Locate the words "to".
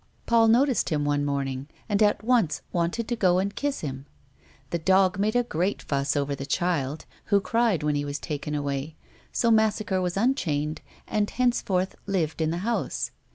3.07-3.15